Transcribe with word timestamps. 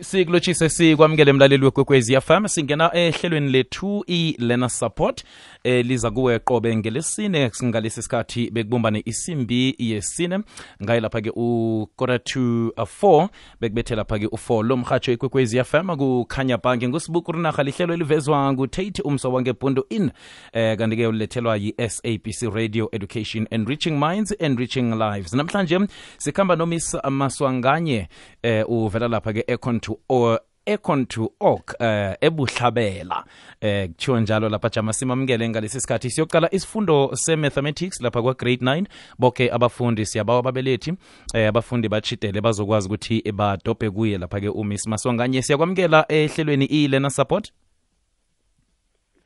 sikulotshise 0.00 0.68
sikwamukele 0.68 1.32
mlaleli 1.32 1.64
wekwekwezi 1.64 2.20
fm 2.20 2.46
singena 2.48 2.90
ehlelweni 2.94 3.50
lethu 3.50 4.04
i-lena 4.06 4.68
support 4.68 5.24
eh, 5.64 5.86
liza 5.86 6.10
kuwe 6.10 6.38
qobe 6.38 6.76
ngelesine 6.76 7.50
ngalesi 7.64 8.02
sikhathi 8.02 8.50
bekubumbane 8.50 9.02
isimbi 9.04 9.74
yesine. 9.78 10.40
Ngaye 10.82 11.00
lapha-ke 11.00 11.30
ukora 11.30 12.18
to 12.18 12.40
4 12.68 13.28
bekubethe 13.60 13.94
lapha-ke 13.94 14.26
u-4 14.26 14.62
lo 14.62 14.76
mhatsho 14.76 15.12
ikwekwezi 15.12 15.64
fm 15.64 15.96
kukhanya 15.96 16.56
bhange 16.58 16.88
ngusibuku 16.88 17.32
rinaha 17.32 17.62
lihlelo 17.62 17.94
elivezwa 17.94 18.52
ngutate 18.52 19.02
umso 19.02 19.32
wangebhundu 19.32 19.86
in 19.90 20.10
eh, 20.52 20.78
kanti-ke 20.78 21.06
ulethelwa 21.06 21.56
yi-sabc 21.56 22.42
radio 22.54 22.88
education 22.92 23.46
enriching 23.50 23.98
minds 23.98 24.34
enriching 24.38 24.94
lives. 24.94 25.32
Namhlanje 25.32 25.80
sikhamba 26.18 26.56
nomis 26.56 26.96
maswanganye 27.10 28.08
eh, 28.42 28.70
uvela 28.70 29.03
lapha-ke 29.08 29.44
econ 29.46 29.80
to 29.80 29.98
or 30.08 30.40
econ 30.66 31.06
to 31.06 31.32
ok 31.40 31.74
eh 31.80 32.16
ebuhlabela. 32.20 33.24
Eh 33.60 33.88
kuthiwo 33.88 34.20
njalo 34.20 34.48
lapha 34.48 34.68
jama 34.68 34.92
simamukele 34.92 35.48
ngalesi 35.48 35.80
sikhathi. 35.80 36.10
Siyoqala 36.10 36.54
isifundo 36.54 37.10
se-mathematics 37.14 38.00
lapha 38.00 38.22
kwa-grade 38.22 38.64
9 38.64 38.86
boke 39.18 39.50
abafundi 39.52 40.06
siyabawa 40.06 40.38
ababelethi 40.38 40.94
eh 41.34 41.48
abafundi 41.48 41.88
bachidele 41.88 42.40
bazokwazi 42.40 42.88
ukuthi 42.88 43.32
badobhe 43.32 43.90
kuye 43.90 44.18
lapha-ke 44.18 44.48
umiss 44.48 44.86
masonganye. 44.86 45.42
Siyakwamukela 45.42 46.04
ehlelweni 46.08 46.64
i-learner 46.64 47.10
support. 47.10 47.52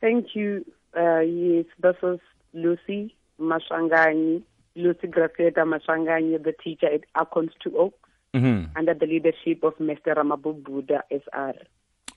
Thank 0.01 0.35
you. 0.35 0.65
Uh, 0.95 1.19
yes, 1.19 1.65
this 1.81 1.95
is 2.03 2.19
Lucy 2.53 3.15
mashanganyi 3.39 4.41
Lucy 4.75 5.07
Gracieta 5.07 5.65
mashanganyi 5.65 6.43
the 6.43 6.53
teacher 6.63 6.87
at 6.87 7.01
acons 7.15 7.51
to 7.61 7.69
Oaks, 7.77 8.08
mhm 8.33 8.65
under 8.79 8.93
the 8.99 9.05
leadership 9.05 9.63
of 9.63 9.73
Mr. 9.79 10.13
Ramabubuda 10.13 11.03
SR. 11.09 11.55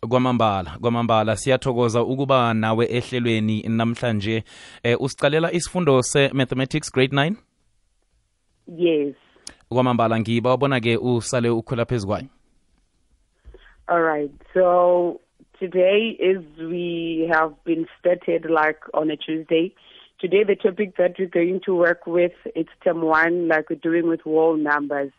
kwamambala 0.08 0.78
kwamambala 0.80 1.36
siyathokoza 1.36 2.02
ukuba 2.02 2.54
nawe 2.54 2.86
ehlelweni 2.90 3.62
namhlanje 3.68 4.44
eh 4.82 5.00
usicalela 5.00 5.52
isifundo 5.52 6.02
se-mathematics 6.02 6.92
grade 6.92 7.16
9 7.16 7.34
Yes. 8.76 9.14
kwamambala 9.68 10.20
ngiba 10.20 10.50
wabona-ke 10.50 10.96
usale 10.96 11.48
ukhwela 11.50 11.84
phezu 11.84 12.06
kwayo 12.06 12.26
All 13.88 14.00
right. 14.02 14.30
So 14.54 15.20
today 15.58 16.16
is 16.18 16.38
we 16.58 17.28
have 17.32 17.54
been 17.64 17.86
started 17.98 18.44
like 18.44 18.78
on 18.94 19.10
a 19.10 19.16
Tuesday. 19.16 19.74
Today 20.20 20.44
the 20.44 20.54
topic 20.56 20.96
that 20.96 21.18
we're 21.18 21.26
going 21.28 21.60
to 21.66 21.74
work 21.74 22.06
with 22.06 22.32
it's 22.54 22.70
term 22.84 23.02
one, 23.02 23.48
like 23.48 23.68
we're 23.70 23.80
doing 23.82 24.08
with 24.08 24.20
whole 24.22 24.56
numbers. 24.56 25.10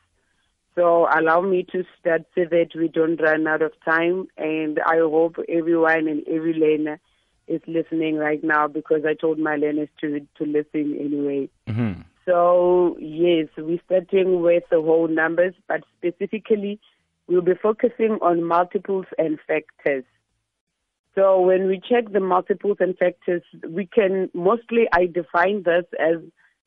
So 0.76 1.08
allow 1.14 1.42
me 1.42 1.66
to 1.72 1.84
start 2.00 2.24
so 2.34 2.46
that 2.50 2.70
we 2.76 2.88
don't 2.88 3.22
run 3.22 3.48
out 3.48 3.62
of 3.62 3.74
time 3.86 4.28
and 4.38 4.80
I 4.80 4.98
hope 4.98 5.36
everyone 5.48 6.08
and 6.08 6.28
every 6.28 6.54
learner 6.54 7.00
is 7.48 7.62
listening 7.68 8.16
right 8.16 8.44
now 8.44 8.68
because 8.68 9.02
I 9.06 9.14
told 9.14 9.38
my 9.38 9.56
learners 9.56 9.90
to 10.02 10.22
to 10.38 10.46
listen 10.46 10.98
anyway. 11.00 11.50
mhm 11.68 12.04
So 12.26 12.98
yes, 13.00 13.48
we're 13.58 13.82
starting 13.86 14.42
with 14.42 14.64
the 14.72 14.82
whole 14.82 15.08
numbers, 15.08 15.54
but 15.68 15.82
specifically 15.98 16.80
we'll 17.28 17.42
be 17.42 17.56
focusing 17.62 18.18
on 18.22 18.44
multiples 18.44 19.06
and 19.18 19.40
factors. 19.48 20.06
So 21.16 21.40
when 21.42 21.68
we 21.68 21.80
check 21.80 22.12
the 22.12 22.20
multiples 22.20 22.78
and 22.80 22.98
factors, 22.98 23.44
we 23.70 23.86
can 23.86 24.32
mostly 24.34 24.88
I 24.92 25.06
define 25.06 25.62
this 25.64 25.86
as 26.00 26.18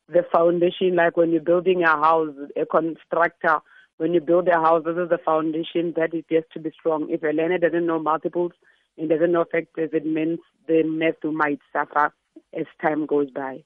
the 0.07 0.23
foundation, 0.31 0.95
like 0.95 1.17
when 1.17 1.31
you're 1.31 1.41
building 1.41 1.83
a 1.83 1.97
house, 1.97 2.33
a 2.55 2.65
constructor, 2.65 3.59
when 3.97 4.13
you 4.13 4.21
build 4.21 4.47
a 4.47 4.53
house, 4.53 4.83
this 4.85 4.95
is 4.95 5.09
the 5.09 5.17
foundation 5.17 5.93
that 5.95 6.13
it 6.13 6.25
has 6.31 6.43
to 6.53 6.59
be 6.59 6.71
strong. 6.71 7.09
If 7.09 7.23
a 7.23 7.27
learner 7.27 7.57
doesn't 7.57 7.85
know 7.85 7.99
multiples 7.99 8.51
and 8.97 9.09
doesn't 9.09 9.31
know 9.31 9.45
factors, 9.51 9.89
it 9.93 10.05
means 10.05 10.39
the 10.67 10.83
math 10.83 11.23
might 11.23 11.59
suffer 11.73 12.13
as 12.57 12.65
time 12.81 13.05
goes 13.05 13.29
by. 13.31 13.63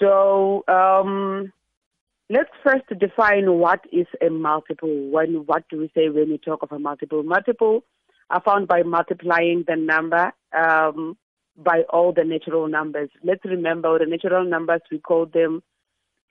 So 0.00 0.64
um, 0.68 1.52
let's 2.30 2.50
first 2.64 2.84
define 2.98 3.58
what 3.58 3.80
is 3.92 4.06
a 4.20 4.30
multiple. 4.30 5.10
When 5.10 5.46
what 5.46 5.64
do 5.68 5.78
we 5.78 5.90
say 5.94 6.08
when 6.08 6.30
we 6.30 6.38
talk 6.38 6.62
of 6.62 6.72
a 6.72 6.78
multiple? 6.78 7.22
Multiple 7.22 7.84
are 8.30 8.42
found 8.42 8.68
by 8.68 8.82
multiplying 8.82 9.64
the 9.66 9.76
number 9.76 10.32
um, 10.56 11.16
by 11.56 11.82
all 11.90 12.12
the 12.14 12.24
natural 12.24 12.66
numbers. 12.68 13.10
Let's 13.22 13.44
remember 13.44 13.98
the 13.98 14.06
natural 14.06 14.44
numbers 14.44 14.80
we 14.90 14.98
call 14.98 15.26
them 15.26 15.62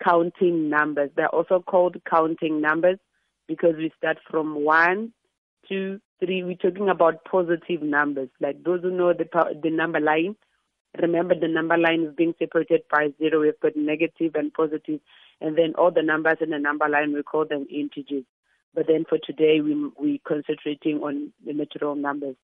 counting 0.03 0.69
numbers. 0.69 1.11
They're 1.15 1.27
also 1.27 1.59
called 1.59 1.97
counting 2.09 2.59
numbers 2.59 2.97
because 3.51 3.75
we 3.77 3.91
start 3.97 4.17
from 4.29 4.63
one, 4.63 5.11
two, 5.67 5.99
three. 6.19 6.43
We're 6.43 6.55
talking 6.55 6.89
about 6.89 7.25
positive 7.25 7.81
numbers. 7.81 8.29
Like 8.39 8.63
those 8.63 8.81
who 8.81 8.91
know 8.91 9.13
the 9.13 9.27
the 9.61 9.69
number 9.69 9.99
line, 9.99 10.35
remember 11.01 11.35
the 11.39 11.47
number 11.47 11.77
line 11.77 12.03
is 12.03 12.15
being 12.15 12.33
separated 12.39 12.81
by 12.89 13.09
zero. 13.17 13.41
We've 13.41 13.59
got 13.61 13.75
negative 13.75 14.35
and 14.35 14.53
positive, 14.53 15.01
and 15.41 15.57
then 15.57 15.73
all 15.77 15.91
the 15.91 16.01
numbers 16.01 16.37
in 16.41 16.51
the 16.51 16.59
number 16.59 16.87
line 16.87 17.13
we 17.13 17.23
call 17.23 17.45
them 17.45 17.67
integers. 17.69 18.23
But 18.73 18.87
then 18.87 19.03
for 19.07 19.17
today, 19.17 19.59
we 19.59 19.75
we 19.99 20.21
concentrating 20.25 20.99
on 21.03 21.33
the 21.45 21.53
natural 21.53 21.95
numbers. 21.95 22.37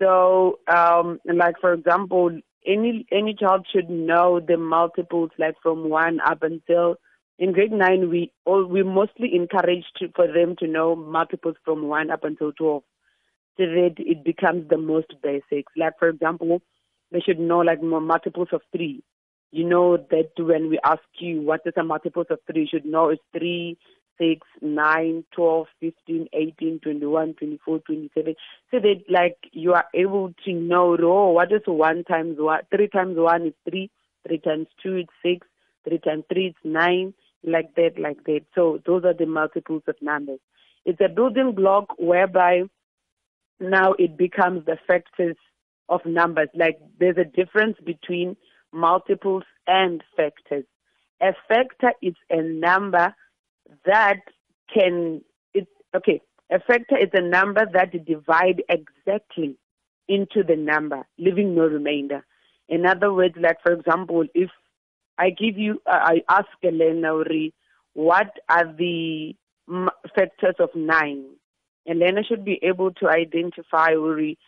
So, 0.00 0.58
um, 0.66 1.20
like 1.24 1.60
for 1.60 1.72
example, 1.72 2.40
any 2.66 3.06
any 3.12 3.34
child 3.34 3.66
should 3.72 3.88
know 3.88 4.40
the 4.40 4.56
multiples, 4.56 5.30
like 5.38 5.54
from 5.62 5.88
one 5.88 6.18
up 6.26 6.42
until 6.42 6.96
in 7.38 7.52
grade 7.52 7.72
nine. 7.72 8.10
We 8.10 8.32
all 8.44 8.64
we 8.64 8.82
mostly 8.82 9.34
encourage 9.34 9.84
to, 9.98 10.08
for 10.14 10.26
them 10.26 10.56
to 10.60 10.66
know 10.66 10.94
multiples 10.96 11.56
from 11.64 11.88
one 11.88 12.10
up 12.10 12.24
until 12.24 12.52
twelve, 12.52 12.82
so 13.56 13.64
that 13.64 13.94
it 13.98 14.24
becomes 14.24 14.68
the 14.68 14.78
most 14.78 15.12
basics. 15.22 15.72
Like 15.76 15.98
for 15.98 16.08
example, 16.08 16.62
they 17.10 17.20
should 17.20 17.38
know 17.38 17.58
like 17.58 17.82
multiples 17.82 18.48
of 18.52 18.62
three. 18.72 19.02
You 19.50 19.64
know 19.64 19.96
that 19.96 20.30
when 20.36 20.68
we 20.68 20.78
ask 20.84 21.02
you 21.18 21.40
what 21.42 21.60
is 21.64 21.74
a 21.76 21.84
multiples 21.84 22.26
of 22.30 22.38
three, 22.50 22.62
you 22.62 22.68
should 22.68 22.84
know 22.84 23.10
it's 23.10 23.22
three, 23.32 23.78
six, 24.18 24.46
nine, 24.60 25.24
twelve, 25.32 25.68
fifteen, 25.80 26.26
eighteen, 26.32 26.80
twenty-one, 26.80 27.34
twenty-four, 27.34 27.78
twenty-seven. 27.80 28.34
So 28.70 28.80
that 28.80 29.04
like 29.08 29.36
you 29.52 29.72
are 29.74 29.86
able 29.94 30.34
to 30.44 30.52
know, 30.52 30.96
oh, 31.00 31.30
what 31.30 31.52
is 31.52 31.62
one 31.66 32.02
times 32.02 32.36
one? 32.38 32.62
Three 32.74 32.88
times 32.88 33.16
one 33.16 33.46
is 33.46 33.54
three. 33.68 33.90
Three 34.26 34.38
times 34.38 34.66
two 34.82 34.96
is 34.98 35.06
six. 35.22 35.46
Three 35.86 35.98
times 35.98 36.24
three 36.32 36.46
is 36.46 36.54
nine. 36.64 37.14
Like 37.46 37.74
that, 37.76 37.98
like 37.98 38.24
that. 38.24 38.40
So 38.54 38.80
those 38.86 39.04
are 39.04 39.14
the 39.14 39.26
multiples 39.26 39.82
of 39.86 39.96
numbers. 40.00 40.40
It's 40.84 41.00
a 41.00 41.08
building 41.08 41.54
block 41.54 41.94
whereby 41.98 42.62
now 43.60 43.92
it 43.98 44.16
becomes 44.16 44.64
the 44.66 44.78
factors 44.86 45.36
of 45.88 46.00
numbers. 46.06 46.48
Like 46.54 46.78
there's 46.98 47.18
a 47.18 47.24
difference 47.24 47.76
between 47.84 48.36
multiples 48.72 49.44
and 49.66 50.02
factors. 50.16 50.64
A 51.22 51.32
factor 51.48 51.92
is 52.02 52.14
a 52.30 52.42
number 52.42 53.14
that 53.86 54.20
can 54.72 55.22
it's 55.54 55.70
okay. 55.94 56.20
A 56.50 56.60
factor 56.60 56.96
is 56.98 57.10
a 57.14 57.22
number 57.22 57.66
that 57.72 58.04
divide 58.04 58.62
exactly 58.68 59.56
into 60.08 60.42
the 60.42 60.56
number, 60.56 61.06
leaving 61.18 61.54
no 61.54 61.62
remainder. 61.62 62.24
In 62.68 62.84
other 62.84 63.12
words, 63.12 63.34
like 63.40 63.58
for 63.62 63.72
example, 63.72 64.24
if 64.34 64.50
I 65.18 65.30
give 65.30 65.56
you, 65.56 65.80
I 65.86 66.22
ask 66.28 66.48
Elena, 66.62 67.12
what 67.94 68.30
are 68.48 68.72
the 68.72 69.34
factors 70.14 70.56
of 70.58 70.70
nine? 70.74 71.24
Elena 71.88 72.22
should 72.24 72.44
be 72.44 72.58
able 72.62 72.92
to 72.94 73.08
identify, 73.08 73.90
Uri, 73.90 74.38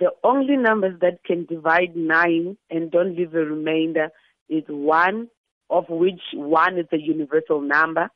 the 0.00 0.10
only 0.22 0.56
numbers 0.56 0.98
that 1.00 1.22
can 1.24 1.44
divide 1.44 1.94
nine 1.94 2.56
and 2.70 2.90
don't 2.90 3.16
leave 3.16 3.34
a 3.34 3.38
remainder 3.38 4.08
is 4.48 4.64
one, 4.68 5.28
of 5.70 5.88
which 5.88 6.20
one 6.32 6.78
is 6.78 6.86
a 6.92 6.98
universal 6.98 7.60
number. 7.60 8.08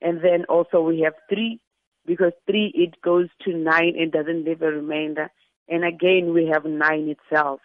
And 0.00 0.24
then 0.24 0.44
also 0.48 0.80
we 0.80 1.00
have 1.00 1.14
three, 1.28 1.60
because 2.06 2.32
three, 2.46 2.72
it 2.74 3.00
goes 3.02 3.28
to 3.42 3.52
nine 3.52 3.94
and 3.98 4.10
doesn't 4.10 4.44
leave 4.44 4.62
a 4.62 4.70
remainder. 4.70 5.30
And 5.68 5.84
again, 5.84 6.32
we 6.32 6.46
have 6.52 6.64
nine 6.64 7.14
itself. 7.14 7.60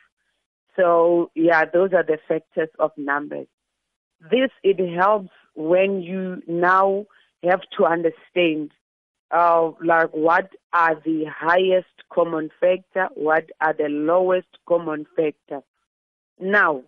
So 0.76 1.32
yeah, 1.34 1.64
those 1.66 1.94
are 1.94 2.04
the 2.04 2.18
factors 2.28 2.70
of 2.80 2.92
numbers. 2.98 3.48
This, 4.22 4.50
it 4.64 4.80
helps 4.96 5.30
when 5.56 6.02
you 6.02 6.42
now 6.48 7.06
have 7.44 7.62
to 7.78 7.86
understand 7.86 8.72
uh, 9.32 9.72
like 9.84 10.10
what 10.12 10.50
are 10.74 10.96
the 11.04 11.26
highest 11.26 11.88
common 12.14 12.50
factor, 12.60 13.08
what 13.16 13.50
are 13.62 13.74
the 13.74 13.90
lowest 13.90 14.48
common 14.68 15.06
factor. 15.16 15.62
Now, 16.40 16.84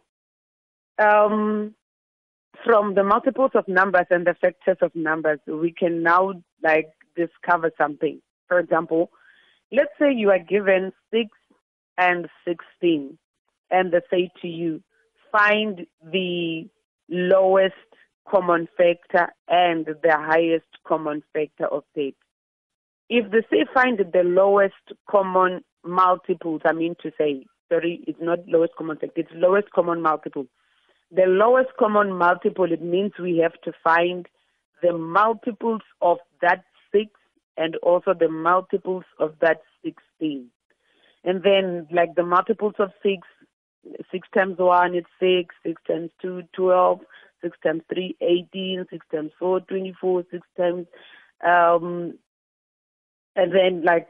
um, 1.00 1.74
from 2.66 2.96
the 2.96 3.04
multiples 3.04 3.52
of 3.54 3.68
numbers 3.68 4.08
and 4.10 4.26
the 4.26 4.36
factors 4.36 4.78
of 4.82 4.96
numbers, 4.96 5.40
we 5.48 5.72
can 5.72 6.04
now 6.04 6.34
like 6.64 6.90
discover 7.16 7.72
something. 7.78 8.22
For 8.48 8.60
example, 8.60 9.12
let's 9.72 9.92
say 10.00 10.14
you 10.14 10.32
are 10.32 10.40
given 10.40 10.92
6 11.12 11.30
and 11.98 12.28
16, 12.46 13.18
and 13.72 13.92
they 13.92 14.02
say 14.10 14.30
to 14.42 14.48
you, 14.48 14.82
find 15.32 15.86
the 16.04 16.68
lowest 17.10 17.76
common 18.30 18.68
factor 18.78 19.34
and 19.48 19.86
the 19.86 20.12
highest 20.12 20.68
common 20.86 21.24
factor 21.34 21.66
of 21.66 21.84
that. 21.96 22.14
if 23.10 23.32
the 23.32 23.44
say 23.50 23.66
find 23.74 24.00
the 24.00 24.24
lowest 24.24 24.74
common 25.10 25.64
multiples, 25.86 26.62
I 26.66 26.74
mean 26.74 26.96
to 27.02 27.12
say, 27.18 27.46
sorry, 27.70 28.04
it's 28.06 28.20
not 28.22 28.40
lowest 28.48 28.76
common 28.78 28.98
factor, 28.98 29.22
it's 29.22 29.32
lowest 29.34 29.72
common 29.72 30.02
multiple. 30.02 30.48
The 31.12 31.26
lowest 31.26 31.70
common 31.80 32.12
multiple, 32.12 32.70
it 32.72 32.82
means 32.82 33.14
we 33.18 33.38
have 33.38 33.60
to 33.64 33.72
find 33.84 34.28
the 34.82 34.92
multiples 34.98 35.82
of 36.02 36.18
that 36.42 36.66
6 36.92 37.06
and 37.56 37.76
also 37.78 38.14
the 38.14 38.30
multiples 38.30 39.06
of 39.20 39.36
that 39.42 39.62
16. 39.86 40.50
And 41.24 41.44
then, 41.44 41.88
like 41.92 42.16
the 42.16 42.24
multiples 42.24 42.76
of 42.78 42.92
6, 43.02 43.28
6 44.12 44.28
times 44.34 44.58
1 44.58 44.96
is 44.96 45.04
6, 45.20 45.56
6 45.66 45.82
times 45.88 46.12
2, 46.22 46.44
12, 46.54 47.00
6 47.42 47.58
times 47.64 47.82
3, 47.94 48.16
18, 48.22 48.86
6 48.90 49.06
times 49.14 49.32
4, 49.40 49.60
24, 49.62 50.24
6 50.32 50.48
times, 50.58 50.88
um, 51.46 52.18
and 53.36 53.54
then 53.54 53.84
like 53.84 54.10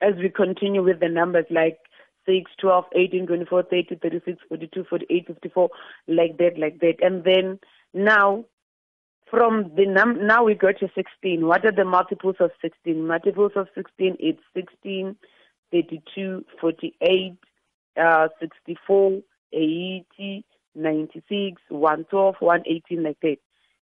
as 0.00 0.14
we 0.16 0.28
continue 0.28 0.82
with 0.82 1.00
the 1.00 1.08
numbers 1.08 1.46
like 1.50 1.78
6, 2.26 2.50
12, 2.60 2.84
18, 2.96 3.26
24, 3.26 3.62
30, 3.64 3.96
36, 4.02 4.38
42, 4.48 4.84
48, 4.88 5.26
54, 5.26 5.68
like 6.08 6.38
that, 6.38 6.58
like 6.58 6.80
that. 6.80 6.94
And 7.00 7.24
then 7.24 7.58
now, 7.92 8.44
from 9.30 9.72
the 9.76 9.86
num, 9.86 10.26
now 10.26 10.44
we 10.44 10.54
go 10.54 10.72
to 10.72 10.88
16. 10.94 11.46
What 11.46 11.64
are 11.64 11.72
the 11.72 11.84
multiples 11.84 12.36
of 12.40 12.50
16? 12.62 13.06
Multiples 13.06 13.52
of 13.56 13.66
16 13.74 14.16
is 14.20 14.36
16, 14.54 15.16
32, 15.72 16.44
48, 16.60 17.36
uh, 18.00 18.28
64, 18.40 19.20
80, 19.52 20.44
96, 20.74 21.62
112, 21.68 22.34
118, 22.40 23.02
like 23.02 23.18
that. 23.22 23.36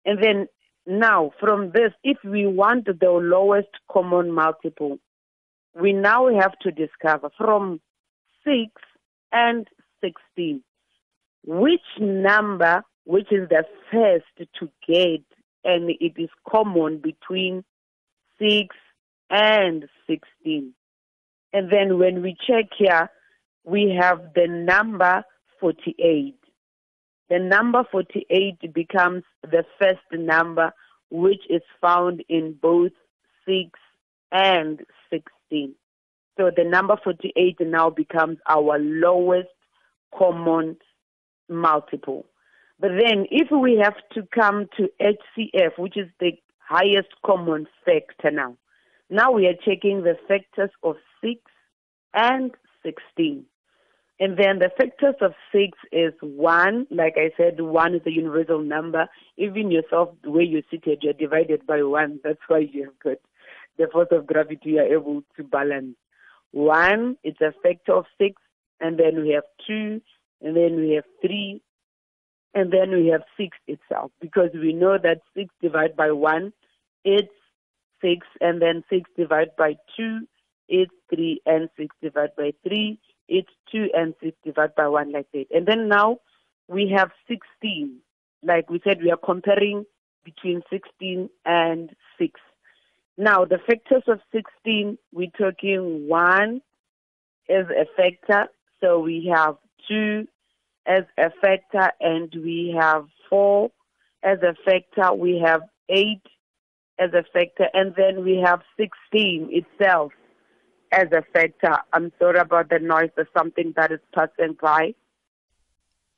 And 0.06 0.22
then 0.22 0.48
now, 0.86 1.32
from 1.40 1.72
this, 1.74 1.92
if 2.04 2.18
we 2.24 2.46
want 2.46 2.86
the 2.86 3.10
lowest 3.10 3.70
common 3.92 4.32
multiple, 4.32 4.98
we 5.80 5.94
now 5.94 6.28
have 6.40 6.58
to 6.60 6.72
discover 6.72 7.30
from 7.38 7.80
6 8.46 8.56
and 9.32 9.68
16 10.02 10.62
which 11.46 11.82
number, 12.00 12.84
which 13.06 13.32
is 13.32 13.50
the 13.50 13.66
first 13.92 14.50
to 14.60 14.70
get, 14.88 15.24
and 15.64 15.90
it 15.90 16.14
is 16.18 16.30
common 16.50 16.98
between 17.00 17.64
6 18.40 18.76
and 19.30 19.86
16. 20.08 20.74
And 21.52 21.72
then 21.72 22.00
when 22.00 22.22
we 22.22 22.36
check 22.48 22.66
here, 22.78 23.10
we 23.65 23.98
have 24.00 24.33
the 24.36 24.48
number 24.48 25.24
48 25.60 26.36
the 27.30 27.39
number 27.39 27.83
48 27.92 28.74
becomes 28.74 29.24
the 29.42 29.65
first 29.80 30.01
number 30.12 30.71
which 31.10 31.42
is 31.50 31.62
found 31.81 32.24
in 32.30 32.56
both 32.62 32.92
6 33.48 33.69
and 34.31 34.81
16. 35.10 35.75
So 36.38 36.51
the 36.56 36.63
number 36.63 36.95
48 37.04 37.57
now 37.62 37.89
becomes 37.89 38.38
our 38.48 38.77
lowest 38.80 39.50
common 40.18 40.77
multiple. 41.50 42.25
But 42.80 42.92
then 43.00 43.25
if 43.31 43.50
we 43.51 43.80
have 43.81 43.95
to 44.13 44.27
come 44.33 44.68
to 44.77 44.89
HCF, 45.01 45.77
which 45.77 45.98
is 45.98 46.10
the 46.19 46.33
highest 46.60 47.10
common 47.25 47.68
factor 47.86 48.31
now, 48.31 48.57
now 49.10 49.31
we 49.31 49.48
are 49.48 49.56
checking 49.65 50.04
the 50.04 50.18
factors 50.27 50.71
of 50.81 50.98
6 51.21 51.36
and 52.13 52.51
16. 52.83 53.45
And 54.19 54.38
then 54.38 54.60
the 54.60 54.69
factors 54.77 55.15
of 55.21 55.33
six 55.51 55.77
is 55.92 56.13
one. 56.21 56.86
Like 56.92 57.15
I 57.18 57.31
said, 57.36 57.60
one 57.60 57.95
is 57.95 58.01
a 58.06 58.12
universal 58.12 58.62
number. 58.62 59.07
Even 59.38 59.71
yourself, 59.71 60.10
the 60.24 60.31
way 60.31 60.44
you're 60.44 60.62
seated, 60.69 61.00
you're 61.01 61.13
divided 61.13 61.65
by 61.65 61.81
one. 61.81 62.19
That's 62.24 62.39
why 62.48 62.60
you 62.60 62.86
have 62.86 63.00
got 63.04 63.18
the 63.77 63.88
force 63.92 64.10
of 64.12 64.27
gravity. 64.27 64.71
You're 64.71 64.94
able 64.94 65.24
to 65.36 65.44
balance. 65.44 65.95
One, 66.51 67.18
it's 67.24 67.42
a 67.42 67.54
factor 67.63 67.94
of 67.94 68.06
six. 68.19 68.39
And 68.80 69.00
then 69.00 69.24
we 69.24 69.30
have 69.31 69.45
two. 69.65 70.01
And 70.42 70.56
then 70.56 70.75
we 70.75 70.92
have 70.92 71.06
three. 71.21 71.62
And 72.54 72.71
then 72.71 72.92
we 72.92 73.07
have 73.07 73.24
six 73.36 73.57
itself. 73.68 74.12
Because 74.21 74.51
we 74.54 74.74
know 74.74 74.98
that 75.01 75.21
six 75.36 75.51
divided 75.60 75.95
by 75.95 76.12
one, 76.12 76.54
it's 77.04 77.33
six. 78.00 78.27
And 78.39 78.62
then 78.62 78.83
six 78.92 79.10
divided 79.18 79.56
by 79.57 79.77
two, 79.98 80.27
it's 80.69 80.94
three. 81.10 81.42
And 81.48 81.69
six 81.75 81.95
divided 82.00 82.36
by 82.38 82.51
three, 82.62 83.00
it's 83.28 83.50
2 83.72 83.90
and 83.94 84.14
6 84.22 84.36
divided 84.44 84.75
by 84.75 84.88
1 84.88 85.12
like 85.12 85.28
that. 85.34 85.46
And 85.52 85.66
then 85.66 85.88
now 85.88 86.18
we 86.68 86.94
have 86.96 87.12
16. 87.28 87.98
Like 88.44 88.70
we 88.70 88.81
said, 88.84 89.02
we 89.02 89.12
are 89.12 89.18
comparing 89.18 89.86
between 90.24 90.62
16 90.70 91.30
and 91.46 91.90
6. 92.18 92.40
Now, 93.18 93.46
the 93.46 93.60
factors 93.60 94.04
of 94.08 94.20
16, 94.31 94.98
we're 95.12 95.30
talking 95.38 96.08
1 96.08 96.62
as 97.50 97.66
a 97.70 97.86
factor. 97.96 98.48
So 98.81 99.00
we 99.00 99.31
have 99.34 99.56
2 99.88 100.28
as 100.86 101.04
a 101.18 101.30
factor, 101.42 101.92
and 102.02 102.34
we 102.36 102.75
have 102.78 103.06
4 103.30 103.72
as 104.24 104.40
a 104.42 104.56
factor. 104.66 105.14
We 105.14 105.42
have 105.46 105.62
8 105.90 106.22
as 107.00 107.12
a 107.14 107.24
factor, 107.34 107.68
and 107.74 107.94
then 107.96 108.24
we 108.24 108.42
have 108.44 108.62
16 108.78 109.50
itself 109.52 110.12
as 110.94 111.07
a 111.12 111.24
factor. 111.34 111.78
I'm 111.92 112.12
sorry 112.19 112.40
about 112.40 112.69
the 112.69 112.80
noise. 112.80 113.10
There's 113.16 113.28
something 113.36 113.74
that 113.75 113.92
is 113.92 114.00
passing 114.13 114.56
by. 114.62 114.94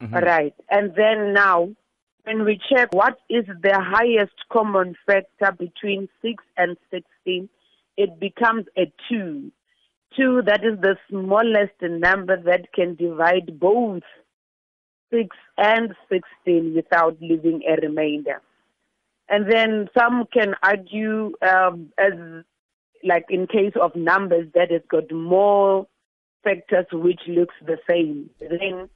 Mm-hmm. 0.01 0.15
Right. 0.15 0.53
And 0.69 0.93
then 0.95 1.33
now, 1.33 1.69
when 2.23 2.43
we 2.43 2.59
check 2.69 2.93
what 2.93 3.17
is 3.29 3.45
the 3.45 3.79
highest 3.79 4.35
common 4.51 4.95
factor 5.05 5.51
between 5.57 6.09
6 6.21 6.43
and 6.57 6.75
16, 6.91 7.49
it 7.97 8.19
becomes 8.19 8.65
a 8.77 8.91
2. 9.09 9.51
2, 10.17 10.41
that 10.45 10.63
is 10.63 10.79
the 10.81 10.97
smallest 11.09 11.81
number 11.81 12.41
that 12.43 12.73
can 12.73 12.95
divide 12.95 13.59
both 13.59 14.03
6 15.11 15.27
and 15.57 15.93
16 16.09 16.73
without 16.75 17.17
leaving 17.21 17.61
a 17.67 17.79
remainder. 17.81 18.41
And 19.29 19.51
then 19.51 19.89
some 19.97 20.25
can 20.31 20.55
argue 20.61 21.33
um, 21.41 21.91
as 21.97 22.13
like 23.05 23.25
in 23.29 23.47
case 23.47 23.73
of 23.81 23.95
numbers 23.95 24.47
that 24.55 24.71
has 24.71 24.81
got 24.89 25.11
more 25.11 25.87
factors 26.43 26.85
which 26.91 27.21
looks 27.27 27.55
the 27.65 27.77
same, 27.89 28.29
then 28.39 28.89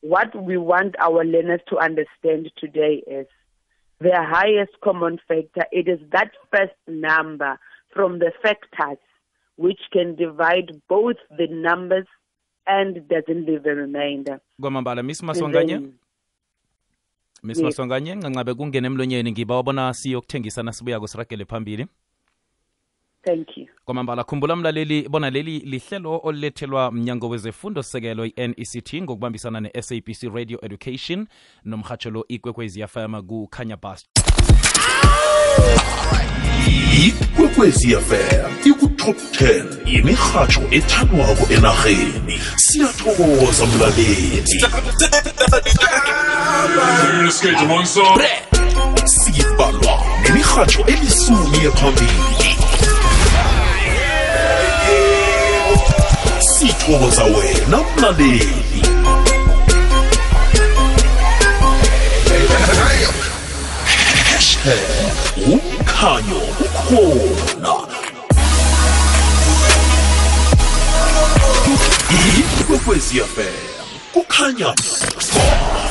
what 0.00 0.34
we 0.40 0.56
want 0.56 0.94
our 0.98 1.24
learners 1.24 1.60
to 1.68 1.78
understand 1.78 2.50
today 2.58 3.02
is 3.06 3.26
the 4.00 4.12
highest 4.14 4.72
common 4.82 5.18
factor. 5.26 5.64
It 5.72 5.88
is 5.88 6.00
that 6.12 6.30
first 6.50 6.74
number 6.86 7.58
from 7.94 8.18
the 8.18 8.32
factors 8.42 8.98
which 9.56 9.80
can 9.92 10.16
divide 10.16 10.82
both 10.88 11.16
the 11.38 11.46
numbers 11.48 12.06
and 12.66 13.08
doesn't 13.08 13.46
leave 13.46 13.64
a 13.66 13.74
remainder. 13.74 14.40
kwamambala 14.60 15.02
miss 15.02 15.22
masonganye 15.22 15.80
miss 17.42 17.58
masonganye 17.60 18.14
ncancabe 18.14 18.54
kungena 18.54 18.86
emlonyeni 18.86 19.32
ngiba 19.32 19.54
wabona 19.56 19.94
siyokuthengisana 19.94 20.72
sibuya 20.72 21.00
kusiragele 21.00 21.44
phambili 21.44 21.86
thank 23.26 23.56
you. 23.56 23.66
Kwamambala 23.84 24.24
khumbula 24.24 24.56
mlaleli 24.56 25.08
bona 25.08 25.30
leli 25.30 25.58
lihlelo 25.58 26.20
olulethelwa 26.22 26.92
mnyango 26.92 27.28
wezefundo 27.28 27.82
sekelo 27.82 28.26
i-nect 28.26 28.94
ngokubambisana 29.02 29.60
ne-sabc 29.60 30.22
radio 30.34 30.58
education 30.62 31.26
nomhatsholo 31.64 32.24
ikwekwezi 32.28 32.80
yafama 32.80 33.22
kukhanya 33.22 33.76
bus. 33.76 34.06
Ikwekwezi 37.06 37.96
fm 37.96 38.68
ikutop 38.70 39.16
10 39.16 39.64
yemirhatsho 39.86 40.62
ethandwako 40.70 41.52
enarheni. 41.52 42.40
Siyathokoza 42.56 43.66
mlaleli. 43.66 44.44
Sibhalwa 49.04 50.02
nemirhatsho 50.22 50.84
elisumi 50.86 51.58
ephambili 51.66 52.56
sithokoza 56.66 57.24
wena 57.24 57.84
mlaleli 57.96 58.82
umkhanyo 65.46 66.40
ukhona 74.14 74.74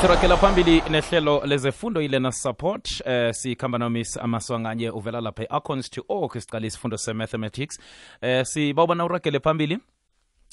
sirakela 0.02 0.38
phambili 0.38 0.84
nehlelo 0.90 1.42
lezefundo 1.46 2.02
ilena 2.02 2.32
support 2.32 3.02
eh 3.06 3.34
sikhamba 3.34 3.78
nomis 3.78 4.18
amaswanganye 4.18 4.90
uvela 4.90 5.22
lapha 5.22 5.44
e-acons 5.44 5.90
to 5.90 6.04
org 6.10 6.40
sicala 6.40 6.68
isifundo 6.68 6.98
se-mathematics 6.98 7.80
eh 8.22 8.46
sibawubana 8.46 9.06
uragele 9.06 9.40
phambili 9.40 9.80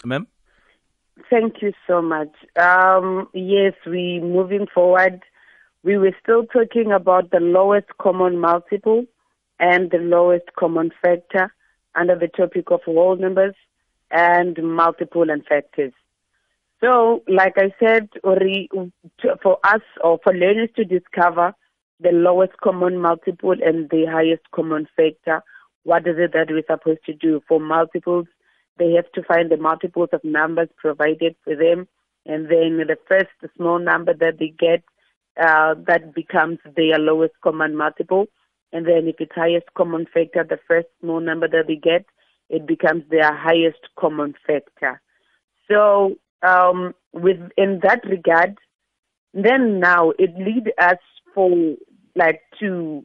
ma'am 0.05 0.27
Thank 1.31 1.63
you 1.63 1.73
so 1.87 2.03
much. 2.03 2.33
Um, 2.57 3.29
yes, 3.33 3.75
we 3.87 4.19
moving 4.21 4.67
forward. 4.67 5.23
We 5.83 5.97
were 5.99 6.17
still 6.23 6.45
talking 6.47 6.91
about 6.91 7.31
the 7.31 7.41
lowest 7.41 7.87
common 8.01 8.39
multiple 8.39 9.05
and 9.61 9.91
the 9.91 9.99
lowest 9.99 10.55
common 10.59 10.91
factor. 11.03 11.53
under 11.95 12.17
the 12.17 12.29
topic 12.29 12.71
of 12.71 12.81
whole 12.85 13.17
numbers 13.17 13.55
and 14.11 14.57
multiple 14.63 15.31
and 15.31 15.45
factors. 15.45 15.93
So, 16.81 17.23
like 17.29 17.55
I 17.57 17.73
said, 17.79 18.09
for 19.43 19.59
us 19.65 19.83
or 20.03 20.19
for 20.25 20.35
learners 20.35 20.71
to 20.77 20.85
discover 20.85 21.55
the 22.01 22.11
lowest 22.11 22.57
common 22.63 22.99
multiple 22.99 23.55
and 23.65 23.89
the 23.91 24.07
highest 24.11 24.51
common 24.51 24.89
factor, 24.97 25.43
what 25.85 26.07
is 26.07 26.17
it 26.19 26.33
that 26.33 26.49
we're 26.51 26.65
supposed 26.69 27.05
to 27.07 27.15
do? 27.15 27.41
For 27.47 27.61
multiples, 27.61 28.27
they 28.79 28.93
have 28.93 29.11
to 29.13 29.23
find 29.23 29.51
the 29.51 29.57
multiples 29.57 30.09
of 30.13 30.25
numbers 30.25 30.69
provided 30.77 31.37
for 31.45 31.55
them, 31.55 31.89
and 32.27 32.47
then 32.47 32.79
the 32.87 32.97
first 33.09 33.31
small 33.57 33.79
number 33.79 34.15
that 34.15 34.39
they 34.39 34.55
get, 34.59 34.83
uh, 35.41 35.75
that 35.87 36.15
becomes 36.15 36.59
their 36.77 36.99
lowest 36.99 37.35
common 37.43 37.77
multiple. 37.77 38.27
And 38.73 38.87
then 38.87 39.07
if 39.07 39.17
it's 39.19 39.35
highest 39.35 39.67
common 39.77 40.07
factor, 40.13 40.45
the 40.45 40.59
first 40.67 40.89
small 41.01 41.21
number 41.21 41.49
that 41.49 41.67
they 41.67 41.77
get, 41.77 42.07
it 42.49 42.67
becomes 42.67 43.05
their 43.11 43.35
highest 43.35 43.81
common 43.99 44.35
factor. 44.47 45.01
So, 45.71 46.17
um, 46.43 46.95
with 47.13 47.39
in 47.57 47.81
that 47.83 48.01
regard, 48.05 48.59
then 49.35 49.81
now 49.81 50.11
it 50.19 50.35
leads 50.37 50.67
us 50.79 50.99
for 51.35 51.77
like 52.15 52.41
to 52.61 53.05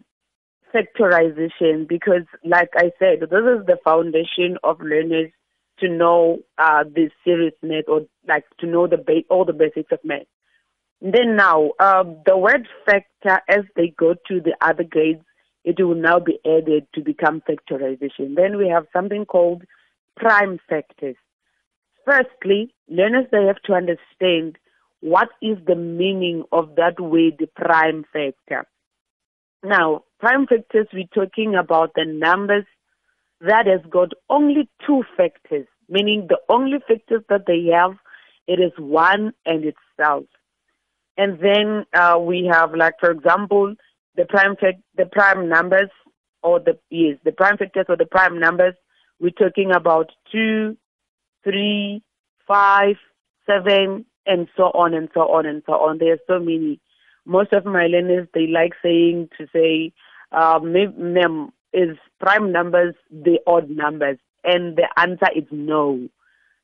factorization 0.74 1.88
because, 1.88 2.24
like 2.44 2.70
I 2.76 2.92
said, 3.00 3.22
this 3.22 3.30
is 3.30 3.66
the 3.66 3.78
foundation 3.84 4.58
of 4.64 4.80
learners 4.82 5.32
to 5.80 5.90
know 5.90 6.40
uh, 6.58 6.84
the 6.84 7.10
seriousness 7.24 7.86
or 7.88 8.02
like 8.28 8.46
to 8.60 8.66
know 8.66 8.88
the 8.88 8.98
ba- 8.98 9.24
all 9.30 9.46
the 9.46 9.54
basics 9.54 9.92
of 9.92 10.00
math. 10.04 10.28
Then 11.02 11.36
now, 11.36 11.72
um, 11.80 12.18
the 12.26 12.38
word 12.38 12.68
factor, 12.86 13.42
as 13.48 13.66
they 13.76 13.94
go 13.98 14.16
to 14.28 14.42
the 14.42 14.56
other 14.62 14.84
grades, 14.84 15.24
it 15.64 15.76
will 15.80 15.96
now 15.96 16.20
be 16.20 16.40
added 16.46 16.88
to 16.96 17.02
become 17.02 17.42
factorization. 17.42 18.36
Then 18.36 18.58
we 18.58 18.70
have 18.70 18.88
something 18.94 19.26
called 19.26 19.64
prime 20.16 20.60
factors. 20.68 21.16
Firstly, 22.06 22.74
learners 22.90 23.26
they 23.32 23.44
have 23.44 23.62
to 23.66 23.74
understand 23.74 24.58
what 25.02 25.30
is 25.42 25.58
the 25.68 25.76
meaning 25.76 26.44
of 26.52 26.76
that 26.76 27.00
word 27.00 27.48
prime 27.56 28.06
factor. 28.12 28.66
Now, 29.64 30.04
prime 30.20 30.48
factors, 30.48 30.88
we're 30.94 31.08
talking 31.14 31.56
about 31.56 31.92
the 31.96 32.06
numbers 32.06 32.66
that 33.42 33.68
has 33.68 33.82
got 33.90 34.14
only 34.30 34.70
two 34.86 35.04
factors, 35.16 35.68
meaning 35.90 36.28
the 36.28 36.40
only 36.50 36.80
factors 36.88 37.24
that 37.30 37.46
they 37.46 37.66
have, 37.74 37.96
it 38.48 38.60
is 38.60 38.72
one 38.78 39.34
and 39.46 39.66
itself. 39.66 40.26
And 41.18 41.40
then 41.40 41.86
uh, 41.94 42.18
we 42.20 42.50
have, 42.52 42.74
like 42.76 42.96
for 43.00 43.12
example, 43.12 43.76
the 44.16 44.26
prime 44.26 44.56
fact, 44.56 44.82
the 44.96 45.06
prime 45.06 45.50
numbers, 45.50 45.90
or 46.44 46.60
the 46.60 46.78
yes, 46.90 47.18
the 47.24 47.32
prime 47.32 47.58
factors 47.58 47.86
or 47.90 47.98
the 47.98 48.06
prime 48.06 48.40
numbers. 48.40 48.76
We're 49.20 49.32
talking 49.32 49.72
about 49.72 50.12
two, 50.32 50.78
three, 51.44 52.04
five, 52.48 52.96
seven, 53.48 54.06
and 54.26 54.48
so 54.56 54.66
on 54.66 54.94
and 54.94 55.10
so 55.14 55.22
on 55.22 55.46
and 55.46 55.64
so 55.66 55.74
on. 55.74 55.98
There 55.98 56.14
are 56.14 56.20
so 56.28 56.40
many. 56.40 56.80
Most 57.26 57.52
of 57.54 57.66
my 57.66 57.88
learners 57.88 58.28
they 58.34 58.48
like 58.48 58.74
saying 58.82 59.30
to 59.38 59.48
say, 59.52 59.94
uh, 60.32 60.60
mem 60.62 61.52
is 61.74 61.98
prime 62.20 62.52
numbers 62.52 62.96
the 63.12 63.40
odd 63.46 63.70
numbers, 63.70 64.18
and 64.44 64.76
the 64.78 64.88
answer 64.98 65.28
is 65.36 65.46
no. 65.52 66.08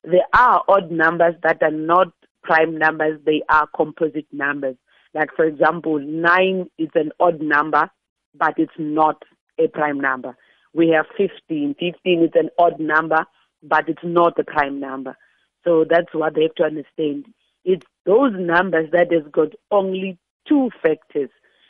There 0.03 0.27
are 0.33 0.63
odd 0.67 0.91
numbers 0.91 1.35
that 1.43 1.61
are 1.61 1.71
not 1.71 2.11
prime 2.43 2.77
numbers; 2.77 3.19
they 3.25 3.41
are 3.49 3.67
composite 3.75 4.27
numbers. 4.31 4.75
Like 5.13 5.29
for 5.35 5.45
example, 5.45 5.99
nine 5.99 6.69
is 6.77 6.89
an 6.95 7.11
odd 7.19 7.41
number, 7.41 7.89
but 8.35 8.55
it's 8.57 8.73
not 8.77 9.23
a 9.59 9.67
prime 9.67 9.99
number. 9.99 10.35
We 10.73 10.89
have 10.89 11.05
15. 11.17 11.75
15 11.79 12.23
is 12.23 12.31
an 12.33 12.49
odd 12.57 12.79
number, 12.79 13.25
but 13.61 13.87
it's 13.87 14.03
not 14.03 14.39
a 14.39 14.43
prime 14.43 14.79
number. 14.79 15.15
So 15.63 15.85
that's 15.87 16.13
what 16.13 16.35
they 16.35 16.43
have 16.43 16.55
to 16.55 16.63
understand. 16.63 17.27
It's 17.63 17.85
those 18.05 18.33
numbers 18.35 18.89
that 18.91 19.11
has 19.11 19.23
got 19.31 19.49
only 19.71 20.17
two 20.47 20.69
factors. 20.81 21.29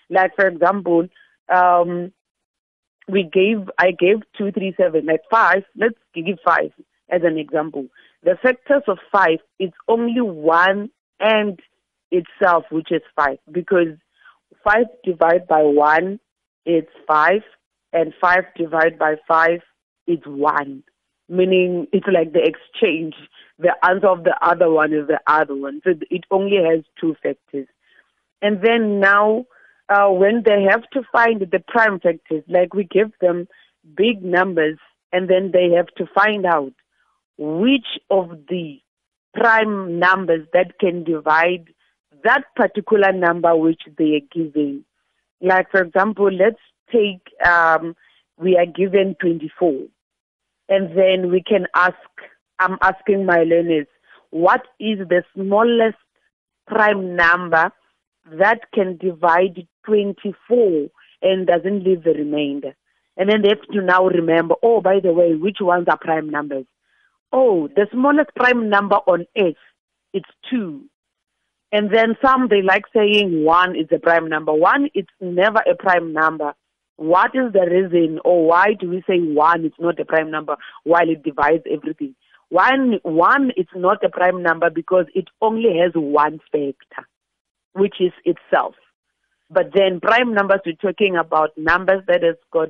Like 0.09 0.35
for 0.35 0.47
example, 0.47 1.07
um, 1.53 2.11
we 3.07 3.23
gave 3.23 3.69
I 3.77 3.91
gave 3.91 4.17
two, 4.37 4.51
three, 4.51 4.73
seven, 4.77 5.05
like 5.05 5.21
five. 5.29 5.63
Let's 5.75 5.97
give 6.13 6.25
five 6.45 6.71
as 7.09 7.21
an 7.23 7.37
example. 7.37 7.87
The 8.23 8.37
factors 8.41 8.83
of 8.87 8.99
five 9.11 9.39
is 9.59 9.71
only 9.87 10.21
one 10.21 10.89
and 11.19 11.59
itself, 12.11 12.65
which 12.71 12.91
is 12.91 13.01
five, 13.15 13.37
because 13.51 13.97
five 14.63 14.85
divided 15.03 15.47
by 15.47 15.61
one, 15.63 16.19
it's 16.65 16.91
five, 17.07 17.41
and 17.91 18.13
five 18.21 18.45
divided 18.55 18.97
by 18.97 19.15
five, 19.27 19.59
is 20.07 20.19
one. 20.25 20.83
Meaning 21.29 21.87
it's 21.91 22.07
like 22.07 22.33
the 22.33 22.41
exchange. 22.41 23.15
The 23.59 23.73
answer 23.83 24.07
of 24.07 24.23
the 24.23 24.35
other 24.41 24.69
one 24.69 24.93
is 24.93 25.07
the 25.07 25.19
other 25.27 25.55
one. 25.55 25.81
So 25.83 25.91
it 26.09 26.25
only 26.31 26.57
has 26.57 26.83
two 26.99 27.15
factors. 27.21 27.67
And 28.41 28.61
then 28.61 28.99
now, 28.99 29.45
uh, 29.93 30.09
when 30.09 30.43
they 30.45 30.63
have 30.69 30.89
to 30.91 31.01
find 31.11 31.41
the 31.41 31.63
prime 31.67 31.99
factors, 31.99 32.43
like 32.47 32.73
we 32.73 32.83
give 32.83 33.11
them 33.21 33.47
big 33.95 34.23
numbers, 34.23 34.77
and 35.11 35.29
then 35.29 35.51
they 35.51 35.69
have 35.75 35.87
to 35.97 36.05
find 36.13 36.45
out 36.45 36.73
which 37.37 37.85
of 38.09 38.29
the 38.49 38.79
prime 39.33 39.99
numbers 39.99 40.47
that 40.53 40.79
can 40.79 41.03
divide 41.03 41.65
that 42.23 42.43
particular 42.55 43.11
number 43.11 43.55
which 43.55 43.81
they 43.97 44.15
are 44.15 44.27
giving. 44.33 44.83
Like, 45.41 45.69
for 45.71 45.81
example, 45.81 46.31
let's 46.31 46.61
take, 46.91 47.27
um, 47.45 47.95
we 48.37 48.55
are 48.57 48.65
given 48.65 49.15
24. 49.19 49.73
And 50.69 50.97
then 50.97 51.29
we 51.31 51.43
can 51.43 51.67
ask, 51.75 51.95
I'm 52.59 52.77
asking 52.81 53.25
my 53.25 53.43
learners, 53.43 53.87
what 54.29 54.61
is 54.79 54.99
the 55.09 55.23
smallest 55.35 55.97
prime 56.67 57.15
number 57.15 57.71
that 58.31 58.71
can 58.73 58.97
divide 58.97 59.67
24 59.85 60.87
and 61.21 61.47
doesn't 61.47 61.83
leave 61.83 62.03
the 62.03 62.11
remainder? 62.11 62.75
And 63.17 63.29
then 63.29 63.41
they 63.41 63.49
have 63.49 63.61
to 63.73 63.81
now 63.81 64.07
remember, 64.07 64.55
oh, 64.63 64.81
by 64.81 64.99
the 64.99 65.13
way, 65.13 65.35
which 65.35 65.57
ones 65.61 65.87
are 65.89 65.97
prime 65.97 66.29
numbers? 66.29 66.65
Oh, 67.31 67.67
the 67.75 67.87
smallest 67.91 68.29
prime 68.35 68.69
number 68.69 68.95
on 68.95 69.25
earth, 69.37 69.55
it's 70.13 70.29
two. 70.49 70.85
And 71.71 71.93
then 71.93 72.15
some, 72.23 72.47
they 72.49 72.61
like 72.61 72.83
saying 72.95 73.43
one 73.43 73.75
is 73.75 73.87
a 73.91 73.99
prime 73.99 74.29
number. 74.29 74.53
One, 74.53 74.89
it's 74.93 75.09
never 75.19 75.59
a 75.59 75.75
prime 75.75 76.13
number. 76.13 76.53
What 76.97 77.31
is 77.33 77.51
the 77.51 77.65
reason 77.69 78.19
or 78.23 78.47
why 78.47 78.75
do 78.79 78.89
we 78.89 79.03
say 79.07 79.19
one 79.19 79.65
is 79.65 79.71
not 79.79 79.99
a 79.99 80.05
prime 80.05 80.29
number 80.29 80.55
while 80.83 81.09
it 81.09 81.23
divides 81.23 81.63
everything? 81.69 82.15
One, 82.49 82.99
one 83.01 83.51
is 83.57 83.65
not 83.75 84.03
a 84.03 84.09
prime 84.09 84.43
number 84.43 84.69
because 84.69 85.05
it 85.15 85.27
only 85.41 85.79
has 85.81 85.93
one 85.95 86.39
factor, 86.51 87.07
which 87.73 87.95
is 87.99 88.13
itself. 88.25 88.75
But 89.49 89.71
then 89.73 89.99
prime 89.99 90.33
numbers, 90.33 90.61
we're 90.65 90.73
talking 90.73 91.15
about 91.15 91.51
numbers 91.57 92.03
that 92.07 92.23
has 92.23 92.35
got 92.51 92.69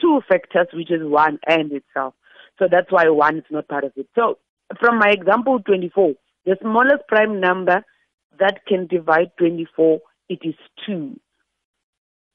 two 0.00 0.20
factors, 0.28 0.68
which 0.72 0.90
is 0.90 1.00
one 1.02 1.38
and 1.46 1.72
itself. 1.72 2.14
So 2.58 2.66
that's 2.70 2.90
why 2.90 3.08
one 3.08 3.38
is 3.38 3.44
not 3.50 3.68
part 3.68 3.84
of 3.84 3.92
it. 3.96 4.06
So 4.14 4.38
from 4.78 4.98
my 4.98 5.10
example 5.10 5.60
24, 5.60 6.14
the 6.44 6.56
smallest 6.60 7.06
prime 7.08 7.40
number 7.40 7.84
that 8.38 8.66
can 8.66 8.86
divide 8.86 9.30
24, 9.38 10.00
it 10.28 10.40
is 10.42 10.54
2. 10.86 11.18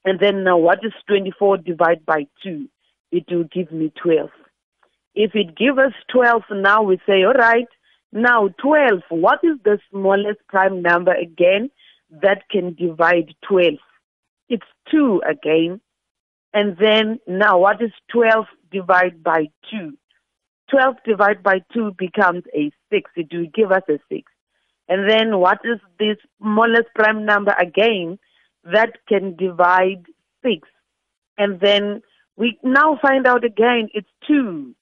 And 0.04 0.20
then 0.20 0.44
now 0.44 0.58
what 0.58 0.78
is 0.84 0.92
24 1.08 1.58
divided 1.58 2.06
by 2.06 2.26
2? 2.42 2.68
It 3.12 3.24
will 3.30 3.44
give 3.44 3.72
me 3.72 3.92
12. 4.02 4.30
If 5.14 5.32
it 5.34 5.56
gives 5.56 5.78
us 5.78 5.92
12, 6.12 6.42
now 6.52 6.82
we 6.82 6.98
say, 7.06 7.24
all 7.24 7.32
right, 7.32 7.66
now 8.12 8.48
12, 8.60 9.02
what 9.10 9.40
is 9.42 9.58
the 9.64 9.78
smallest 9.90 10.40
prime 10.48 10.82
number 10.82 11.12
again 11.12 11.70
that 12.10 12.48
can 12.50 12.74
divide 12.74 13.34
12? 13.48 13.74
It's 14.48 14.66
2 14.90 15.22
again. 15.28 15.80
And 16.52 16.76
then 16.78 17.20
now 17.26 17.58
what 17.58 17.82
is 17.82 17.92
12 18.12 18.46
divided 18.70 19.22
by 19.22 19.48
2? 19.70 19.96
12 20.70 20.96
divided 21.04 21.42
by 21.42 21.60
2 21.72 21.92
becomes 21.98 22.44
a 22.54 22.70
6. 22.90 23.10
It 23.16 23.28
will 23.32 23.46
give 23.54 23.72
us 23.72 23.82
a 23.88 23.98
6. 24.08 24.22
And 24.88 25.10
then 25.10 25.38
what 25.38 25.58
is 25.64 25.80
the 25.98 26.16
smallest 26.40 26.88
prime 26.94 27.24
number 27.24 27.54
again 27.58 28.18
that 28.64 28.92
can 29.08 29.36
divide 29.36 30.06
6? 30.44 30.68
And 31.38 31.60
then 31.60 32.02
we 32.36 32.58
now 32.62 32.98
find 33.02 33.26
out 33.26 33.44
again 33.44 33.88
it's 33.94 34.08
2. 34.26 34.74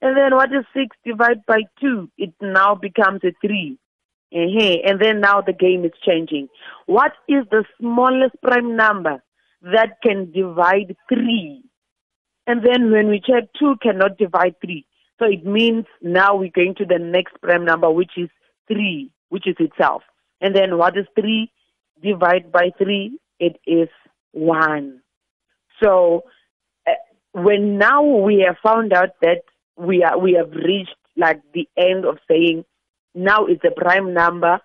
And 0.00 0.16
then 0.16 0.34
what 0.34 0.52
is 0.52 0.64
6 0.74 0.96
divided 1.04 1.42
by 1.46 1.60
2? 1.80 2.10
It 2.18 2.34
now 2.40 2.74
becomes 2.74 3.20
a 3.24 3.32
3. 3.40 3.78
And 4.32 5.00
then 5.00 5.20
now 5.20 5.40
the 5.40 5.52
game 5.52 5.84
is 5.84 5.92
changing. 6.04 6.48
What 6.86 7.12
is 7.28 7.44
the 7.50 7.64
smallest 7.78 8.34
prime 8.42 8.76
number 8.76 9.22
that 9.62 10.00
can 10.02 10.32
divide 10.32 10.96
3? 11.08 11.62
And 12.46 12.64
then 12.64 12.90
when 12.90 13.08
we 13.08 13.20
check, 13.20 13.44
2 13.58 13.76
cannot 13.82 14.18
divide 14.18 14.56
3. 14.64 14.84
So 15.18 15.26
it 15.26 15.44
means 15.44 15.84
now 16.00 16.34
we're 16.34 16.50
going 16.50 16.74
to 16.76 16.84
the 16.84 16.98
next 16.98 17.40
prime 17.40 17.64
number, 17.64 17.90
which 17.90 18.12
is 18.16 18.28
3 18.68 19.10
which 19.32 19.48
is 19.48 19.56
itself. 19.58 20.02
And 20.42 20.54
then 20.54 20.76
what 20.76 20.94
is 20.98 21.06
3 21.18 21.50
divided 22.02 22.52
by 22.52 22.70
3? 22.76 23.18
It 23.40 23.58
is 23.66 23.88
1. 24.32 25.00
So 25.82 26.24
uh, 26.86 26.90
when 27.32 27.78
now 27.78 28.04
we 28.04 28.44
have 28.46 28.56
found 28.62 28.92
out 28.92 29.10
that 29.22 29.40
we 29.78 30.04
are 30.04 30.18
we 30.18 30.34
have 30.34 30.50
reached 30.50 30.94
like 31.16 31.40
the 31.54 31.66
end 31.78 32.04
of 32.04 32.18
saying 32.28 32.66
now 33.14 33.46
it's 33.46 33.64
a 33.64 33.70
prime 33.70 34.14
number 34.14 34.60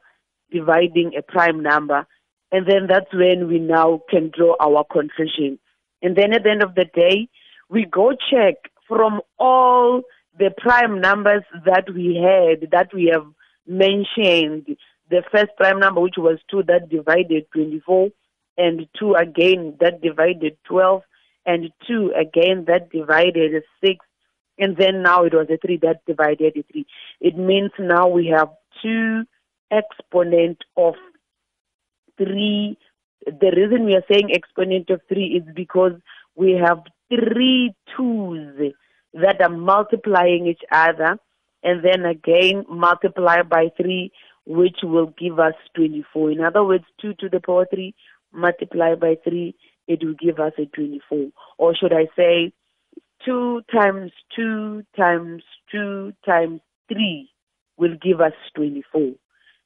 dividing 0.52 1.12
a 1.18 1.22
prime 1.22 1.62
number 1.62 2.06
and 2.52 2.66
then 2.66 2.88
that's 2.88 3.14
when 3.14 3.48
we 3.48 3.60
now 3.60 4.02
can 4.10 4.32
draw 4.36 4.56
our 4.60 4.86
conclusion. 4.86 5.60
And 6.02 6.16
then 6.16 6.34
at 6.34 6.44
the 6.44 6.52
end 6.52 6.64
of 6.64 6.76
the 6.76 6.86
day 6.86 7.28
we 7.70 7.86
go 7.86 8.12
check 8.12 8.56
from 8.88 9.22
all 9.38 10.02
the 10.38 10.52
prime 10.58 11.02
numbers 11.02 11.44
that 11.66 11.86
we 11.94 12.16
had 12.16 12.72
that 12.72 12.94
we 12.94 13.12
have 13.14 13.26
mentioned. 13.66 14.78
The 15.10 15.24
first 15.32 15.52
prime 15.58 15.80
number 15.80 16.02
which 16.02 16.18
was 16.18 16.40
2 16.52 16.64
that 16.68 16.90
divided 16.90 17.48
24 17.54 18.10
and 18.58 18.88
2 19.00 19.16
again 19.16 19.78
that 19.80 20.02
divided 20.02 20.58
12 20.68 21.02
and 21.46 21.72
2 21.88 22.14
again 22.16 22.66
that 22.68 22.90
divided 22.92 23.64
6 23.84 24.06
and 24.60 24.76
then 24.78 25.02
now 25.02 25.24
it 25.24 25.34
was 25.34 25.48
a 25.50 25.58
3 25.58 25.78
that 25.84 26.06
divided 26.06 26.58
a 26.58 26.64
3 26.72 26.86
it 27.22 27.38
means 27.38 27.72
now 27.80 28.08
we 28.08 28.28
have 28.28 28.50
two 28.82 29.24
exponent 29.72 30.64
of 30.76 30.96
3 32.18 32.78
the 33.26 33.52
reason 33.56 33.86
we 33.86 33.96
are 33.96 34.06
saying 34.12 34.30
exponent 34.34 34.90
of 34.90 35.02
3 35.10 35.26
is 35.26 35.56
because 35.56 35.94
we 36.36 36.52
have 36.52 36.80
three 37.10 37.74
twos 37.96 38.74
that 39.14 39.42
are 39.42 39.50
multiplying 39.50 40.48
each 40.48 40.62
other 40.72 41.18
and 41.64 41.84
then 41.84 42.06
again 42.06 42.66
multiply 42.70 43.42
by 43.42 43.70
3 43.78 44.12
which 44.46 44.78
will 44.84 45.14
give 45.20 45.40
us 45.40 45.56
24 45.76 46.32
in 46.32 46.42
other 46.42 46.64
words 46.64 46.86
2 47.02 47.14
to 47.16 47.30
the 47.30 47.40
power 47.40 47.66
3 47.70 47.94
multiply 48.34 48.96
by 48.96 49.16
3 49.24 49.56
it 49.88 50.04
will 50.04 50.16
give 50.20 50.40
us 50.40 50.54
a 50.58 50.66
24 50.66 51.28
or 51.58 51.76
should 51.76 51.94
i 51.94 52.06
say 52.16 52.52
2 53.28 53.62
times 53.72 54.12
2 54.36 54.84
times 54.96 55.44
2 55.72 56.14
times 56.26 56.62
3 56.88 57.30
will 57.78 57.96
give 58.02 58.22
us 58.22 58.34
24 58.56 59.12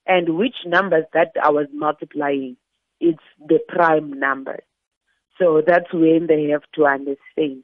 and 0.07 0.35
which 0.37 0.55
numbers 0.65 1.05
that 1.13 1.31
i 1.41 1.49
was 1.49 1.67
multiplying 1.73 2.57
it's 2.99 3.27
the 3.47 3.59
prime 3.69 4.11
numbers 4.19 4.63
so 5.39 5.61
that's 5.65 5.93
when 5.93 6.27
they 6.27 6.49
have 6.49 6.63
to 6.73 6.85
understand 6.85 7.63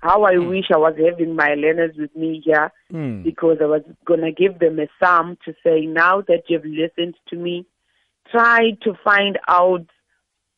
how 0.00 0.22
I 0.22 0.38
wish 0.38 0.70
I 0.72 0.78
was 0.78 0.94
having 0.96 1.36
my 1.36 1.54
learners 1.54 1.94
with 1.96 2.14
me 2.16 2.40
here 2.44 2.72
Mm. 2.90 3.22
because 3.22 3.58
I 3.60 3.66
was 3.66 3.82
going 4.04 4.22
to 4.22 4.32
give 4.32 4.58
them 4.58 4.80
a 4.80 4.88
sum 4.98 5.36
to 5.44 5.54
say, 5.62 5.86
now 5.86 6.22
that 6.22 6.44
you've 6.48 6.64
listened 6.64 7.16
to 7.28 7.36
me, 7.36 7.66
try 8.30 8.70
to 8.82 8.94
find 9.04 9.38
out 9.46 9.84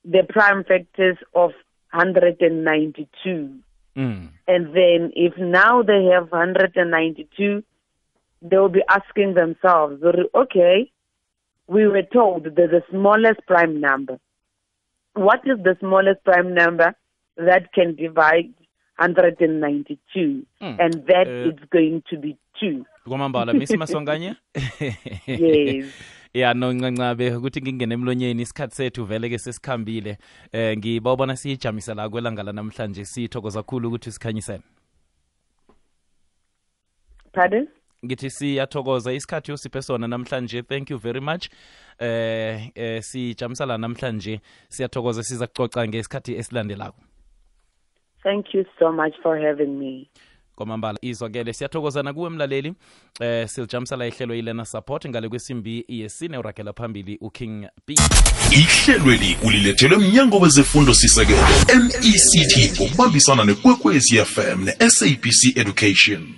the 0.04 0.22
prime 0.28 0.62
factors 0.64 1.18
of 1.34 1.50
192. 1.92 3.58
Mm. 3.96 4.28
And 4.48 4.66
then 4.74 5.12
if 5.14 5.36
now 5.38 5.82
they 5.82 6.04
have 6.14 6.30
192, 6.32 7.62
they'll 8.42 8.68
be 8.68 8.82
asking 8.88 9.34
themselves, 9.34 10.02
okay, 10.34 10.90
we 11.68 11.86
were 11.86 12.02
told 12.02 12.44
there's 12.56 12.70
the 12.70 12.82
smallest 12.90 13.40
prime 13.46 13.80
number. 13.80 14.18
What 15.14 15.40
is 15.44 15.58
the 15.62 15.76
smallest 15.80 16.24
prime 16.24 16.54
number 16.54 16.94
that 17.36 17.72
can 17.74 17.94
divide 17.94 18.52
192? 18.98 20.46
Mm. 20.60 20.76
And 20.80 20.94
that 21.06 21.26
Uh, 21.28 21.50
is 21.52 21.58
going 21.70 22.02
to 22.10 22.16
be 22.18 22.36
2. 22.60 22.84
kwamambala 23.08 23.52
misi 23.52 23.76
masonganye 23.76 24.36
Yes. 25.26 25.86
Ya 26.34 26.54
noncancabe 26.54 27.34
ukuthi 27.34 27.62
ngingena 27.62 27.94
emlonyeni 27.94 28.42
isikhathi 28.42 28.74
sethu 28.74 29.04
vele 29.04 29.28
ke 29.28 29.38
sesikhambile 29.38 30.18
eh 30.52 30.78
ngibawubona 30.78 31.36
siyijamisa 31.36 31.94
la 31.94 32.08
kwelanga 32.08 32.42
lanamhlanje 32.42 33.04
sithokoza 33.04 33.62
kakhulu 33.62 33.88
ukuthi 33.88 34.12
sikhanyisene 34.12 34.62
Pardon? 37.32 37.68
ngithi 38.04 38.30
siyathokoza 38.30 39.12
isikhathi 39.12 39.52
usiphe 39.52 39.82
sona 39.82 40.08
namhlanje 40.08 40.62
thank 40.62 40.90
you 40.90 40.98
very 40.98 41.20
much 41.20 41.48
eh 41.98 42.70
eh 42.74 43.02
sijamisa 43.02 43.66
la 43.66 43.78
namhlanje 43.78 44.40
siyathokoza 44.68 45.22
siza 45.22 45.46
kucoca 45.46 45.88
ngesikhathi 45.88 46.34
esilandelako 46.34 47.02
Thank 48.22 48.54
you 48.54 48.64
so 48.78 48.92
much 48.92 49.14
for 49.22 49.36
having 49.36 49.78
me. 49.80 50.08
Kwamambala 50.54 50.98
izwakele 51.02 51.52
siyathokozana 51.52 52.12
kuwe 52.12 52.30
mlaleli. 52.30 52.72
Eh 53.20 53.48
silijamisala 53.48 54.06
ihlelo 54.06 54.34
ilena 54.34 54.64
support 54.64 55.08
ngale 55.08 55.28
kwesimbi 55.28 55.84
yesine 55.88 56.38
urakela 56.38 56.72
phambili 56.72 57.18
uking 57.20 57.66
b 57.86 57.94
ihlelweli 58.50 59.36
ulilethelwe 59.42 59.98
mnyango 59.98 60.38
wezefundo 60.38 60.94
sisekelo 60.94 61.38
mect 62.42 62.80
ngokubambisana 62.80 63.44
nekwekwezi 63.44 64.24
fm 64.24 64.64
ne-sabc 64.64 65.56
education 65.56 66.34